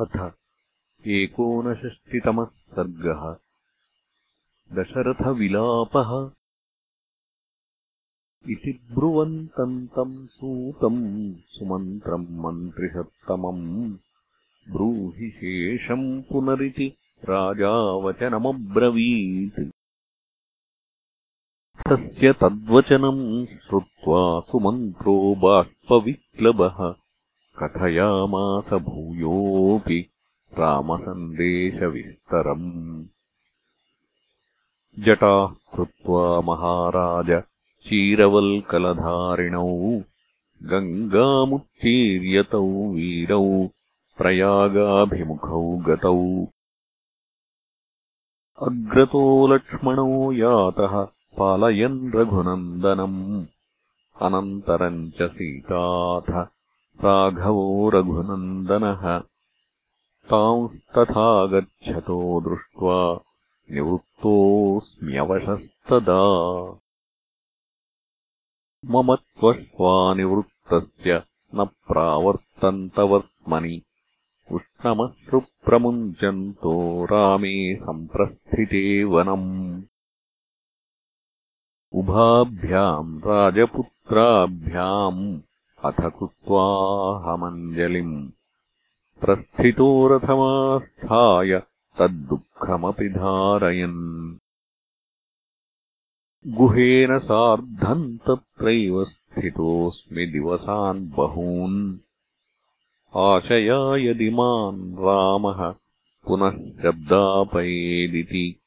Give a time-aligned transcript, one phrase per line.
[0.00, 0.32] अथ
[1.06, 3.36] एकोनषष्टितमः सर्गः।
[4.76, 6.30] दशरथविलापः।
[8.50, 13.96] इति ब्रुवन्तम् तम् सूतम् सुमन्त्रम् मन्त्रिसत्तमम्।
[14.72, 19.70] ब्रूहि शेषम् पुनरिति राजावचनमब्रवीत्।
[21.88, 26.94] तस्य तद्वचनम् श्रुत्वा सुमन्त्रो बाष्पविक्लबः
[27.62, 30.10] कथयामास भूयोऽपि
[30.58, 33.04] रामसन्देशविस्तरम्।
[34.98, 37.42] जटाः कृत्वा महाराज
[37.86, 40.00] चीरवल्कलधारिणौ
[40.62, 43.68] गङ्गामुत्तीर्यतौ वीरौ
[44.18, 46.46] प्रयागाभिमुखौ गतौ।
[48.66, 51.06] अग्रतो लक्ष्मणो यातः
[51.38, 53.44] पालयन् रघुनन्दनम्
[54.22, 56.59] अनन्तरम् च सीताथ
[57.04, 59.22] राघवो रघुनन्दनः।
[60.30, 63.20] तांस्तथा गच्छतो दृष्ट्वा
[63.70, 66.24] निवृत्तोऽस्म्यवशस्तदा
[68.84, 71.22] मम त्वष्वानिवृत्तस्य
[71.54, 73.82] न प्रावर्तन्तवर्त्मनि।
[74.52, 79.82] उष्णमश्रुप्रमुञ्चन्तो रामे सम्प्रस्थिते वनम्।
[81.92, 85.40] उभाभ्याम् राजपुत्राभ्याम्
[85.84, 88.28] अथ कृत्वाहमञ्जलिम्
[89.20, 91.62] प्रस्थितो रथमास्थाय
[91.98, 94.36] तद्दुःखमपि धारयन्।
[96.46, 101.98] गुहेन सार्धम् तत्रैव स्थितोऽस्मि दिवसान् बहून्।
[103.16, 105.74] आशया यदि माम् रामः
[106.26, 108.60] पुनः शब्दापयेदिति।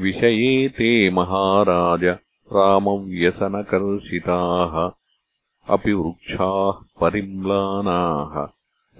[0.00, 2.18] विषये ते महाराज
[2.52, 5.03] रामव्यसनकर्षिताः
[5.68, 8.48] अपि वृक्षाः परिम्लानाः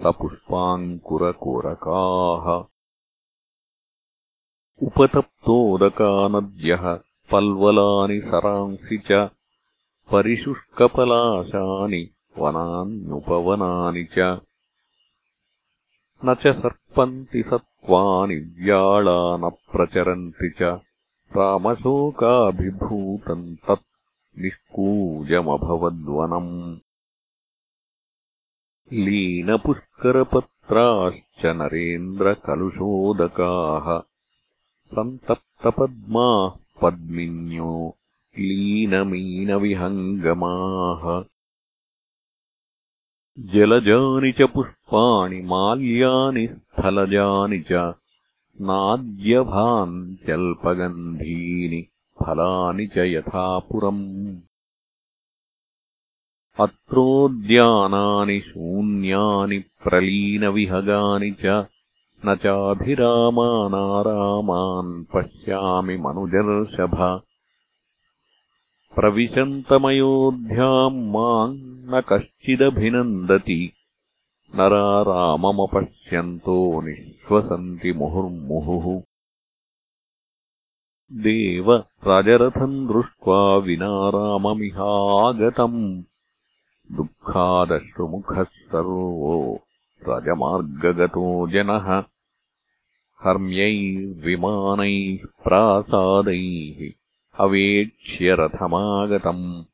[0.02, 2.64] सपुष्पाङ्कुरकोरकाः।
[4.86, 7.00] उपतप्तोदका नद्यः
[7.32, 9.30] पल्वलानि सरांसि च
[10.12, 14.40] परिशुष्कपलाशानि वनान्युपवनानि च।
[16.24, 20.80] न च सर्पन्ति सत्त्वानि व्याळा न प्रचरन्ति च।
[21.36, 23.93] रामशोकाभिभूतम् तत्
[24.38, 26.76] निष्कूजमभवद्वनम्
[28.92, 34.02] लीनपुष्करपत्राश्च नरेन्द्रकलुषोदकाः।
[34.94, 36.50] सन्तप्तपद्माः
[36.82, 37.96] पद्मिन्यो
[38.38, 41.24] लीनमीनविहङ्गमाः।
[43.38, 47.94] जलजानि च पुष्पाणि माल्यानि स्थलजानि च
[48.60, 51.43] नाद्यभान्त्यल्पगन्धीनि
[52.24, 54.02] फलानि च यथा पुरम्
[56.64, 61.46] अत्रोद्यानानि शून्यानि प्रलीनविहगानि च
[62.26, 63.32] न चाभिरामानारामान्
[65.14, 66.98] पश्यामि मनुजर्षभ।
[68.96, 71.56] प्रविशन्तमयोध्याम् माम्
[71.92, 73.62] न कश्चिदभिनन्दति
[74.56, 78.86] नरा राममपश्यन्तो निःश्वसन्ति मुहुर्मुहुः
[81.12, 86.02] देव राजरथम् दृष्ट्वा विना राममिहागतम्
[86.96, 89.60] दुःखादश्रुमुखः सर्वो
[90.08, 92.04] राजमार्गगतो जनः।
[93.24, 96.90] हर्म्यैर्विमानैः प्रासादैः
[97.44, 99.64] अवेक्ष्य रथमागतम्।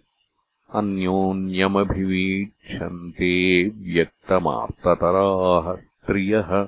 [0.79, 6.67] अन्योन्यमभिवीक्षन्ते व्यक्तमार्ततराः स्त्रियः।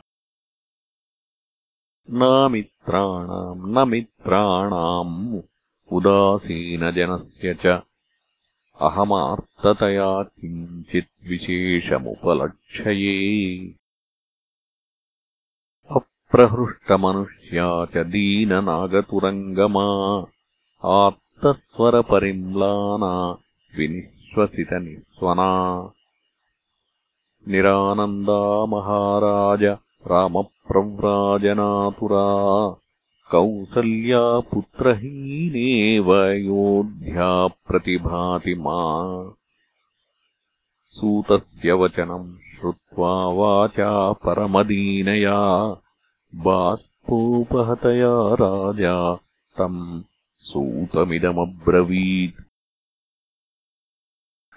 [2.10, 5.40] नामित्राणाम् न मित्राणाम्
[5.92, 7.82] उदासीनजनस्य च।
[8.80, 13.14] अहमार्ततया किञ्चित् विशेषमुपलक्षये
[16.34, 19.84] अप्रहृष्टमनुष्या च दीननागतुरङ्गमा
[20.84, 23.36] आत्तस्वरपरिम्लाना
[23.76, 25.50] विनिःश्वसितनिःस्वना।
[27.48, 29.64] निरानन्दा महाराज
[30.10, 32.26] रामप्रव्राजनातुरा
[33.30, 36.14] कौसल्या पुत्रहीनेव
[36.50, 38.80] योध्या प्रतिभाति मा
[40.90, 45.40] सूतस्य वचनम् श्रुत्वा वाचा परमदीनया
[46.34, 49.18] बाष्पोपहतया राजा
[49.58, 50.02] तम्
[50.34, 52.42] सूतमिदमब्रवीत्।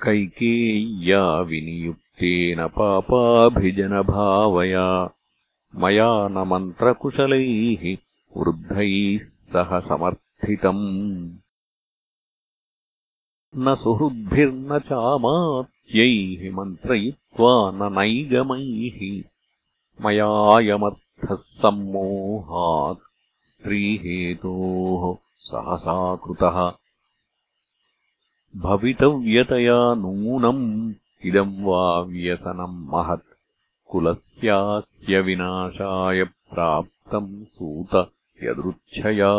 [0.04, 5.10] कैकेय्या विनियुक्तेन तेन पापाभिजनभावया
[5.76, 7.98] मया न मन्त्रकुशलैः
[8.38, 11.38] वृद्धैः सह समर्थितम्।
[13.58, 19.24] न सुहृद्भिर्न चामात्यैः मन्त्रयित्वा न नैगमैः
[20.06, 22.98] मयायमर्थः सम्मोहात्
[23.46, 26.74] स्त्रीहेतोः सहसा कृतः।
[28.62, 30.94] भवितव्यतया नूनम्
[31.26, 33.38] इदम् वा व्यसनम् महत्।
[33.86, 38.12] कुलस्यास्य विनाशाय प्राप्तम् सूत
[38.44, 39.34] यदृच्छया।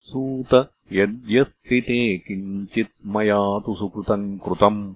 [0.00, 4.94] सूत यद्यस्ति ते किञ्चित् मया तु सुकृतम् कृतम्।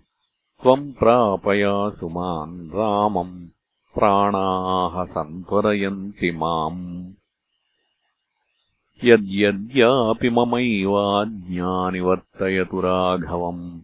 [0.63, 3.49] त्वम् प्रापयासु माम् रामम्
[3.95, 7.13] प्राणाः सन्त्वरयन्ति माम्।
[9.05, 13.81] यद्यद्यापि ममैवाज्ञानि वर्तयतु राघवम्।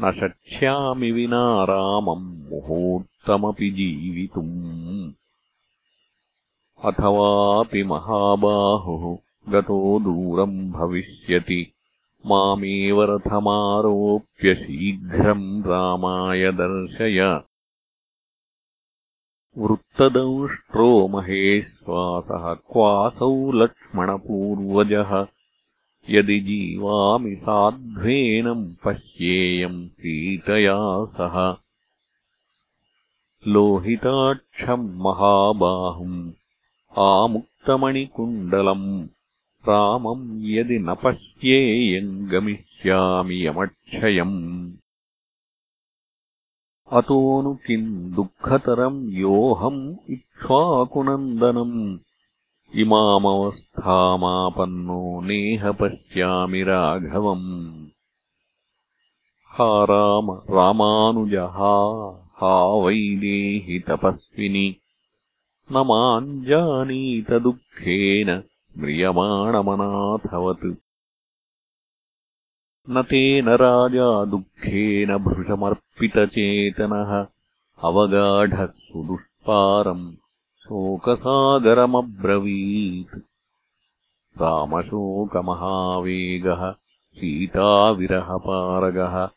[0.00, 5.12] न शक्ष्यामि विना रामम् मुहूर्तमपि जीवितुम्।
[6.84, 9.18] अथवापि महाबाहुः
[9.48, 11.72] गतो दूरम् भविष्यति।
[12.26, 17.40] मामेव रथमारोप्य शीघ्रम् रामाय दर्शय
[19.58, 25.26] वृत्तदंष्ट्रो महेश्वासः क्वासौ लक्ष्मणपूर्वजः।
[26.10, 31.56] यदि जीवामि साध्वेनम् पश्येयम् सीतया सह।
[33.50, 36.32] लोहिताक्षम् महाबाहुम्
[36.98, 39.08] आमुक्तमणिकुण्डलम्
[39.68, 44.72] रामम् यदि न पश्येयम् गमिष्यामि यमक्षयम्
[46.94, 51.98] अतो नु किम् दुःखतरम् योऽहम् इक्ष्वाकुनन्दनम्?
[52.74, 57.86] इमामवस्थामापन्नो नेह पश्यामि राघवम्।
[59.48, 64.76] हा राम रामानुजहा वैदेहि तपस्विनि।
[65.72, 68.42] न माम् जानीतदुःखेन
[68.78, 70.93] म्रियमाणमनाथवत्
[72.90, 77.26] न तेन राजा दुःखेन भृशमर्पितचेतनः
[77.88, 80.12] अवगाढः सुदुष्पारम्
[80.60, 83.20] शोकसागरमब्रवीत्।
[84.40, 86.74] रामशोकमहावेगः
[87.14, 89.28] सीताविरहपारगः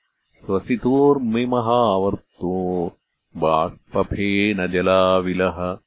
[0.45, 2.91] स्वसितोर्मिमहावर्तो
[3.37, 5.77] बाष्पफेन जलाविलः।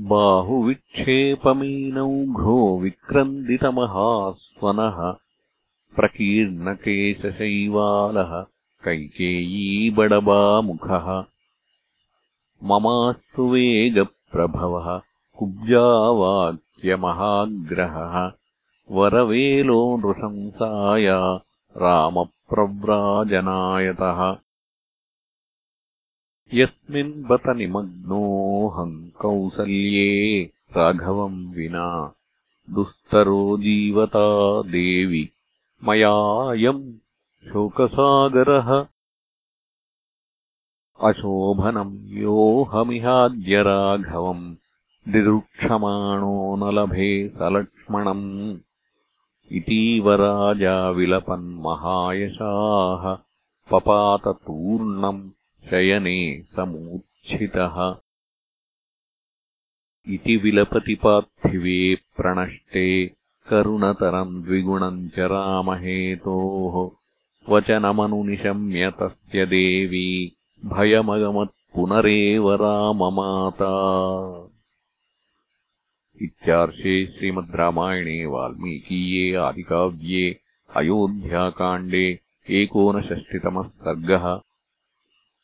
[0.00, 5.25] बाहुविक्षेपमीनौघ्रो विक्रन्दितमहास्वनः
[5.96, 8.46] प्रकीर्णकेशशैवालः
[8.84, 11.24] कैकेयीबडबामुखः।
[12.64, 15.00] ममाश्रुवेगप्रभवः
[15.38, 18.32] कुब्जावाक्यमहाग्रहः।
[18.90, 21.40] वरवेलो नृशंसाया
[21.76, 24.36] रामप्रव्राजनायतः।
[26.54, 32.14] यस्मिन् बत निमग्नोऽहम् कौसल्ये राघवम् विना
[32.70, 35.30] दुस्तरो जीवता देवि
[35.84, 36.98] मयायम्
[37.48, 38.86] शोकसागरः।
[41.02, 44.56] अशोभनम् योऽहमिहाद्य राघवम्
[45.08, 48.58] दिरुक्षमाणो न लभे सलक्ष्मणम्।
[49.52, 53.18] इतीव राजा विलपन्महायशाः
[53.70, 55.30] पपाततूर्णम्
[55.70, 57.96] शयने समूर्च्छितः
[60.08, 63.16] इति विलपति पार्थिवे प्रणष्टे
[63.50, 66.90] करुणतरम् द्विगुणम् च रामहेतोः।
[67.54, 73.72] वचनमनुनिशम्य तस्य देवी भयमगमत्पुनरेव राममाता।
[76.22, 80.40] इत्यार्षे श्रीमद् रामायणे वाल्मीकीये आदिकाव्ये
[80.76, 84.40] अयोध्याकाण्डे एकोनषष्टितमः सर्गः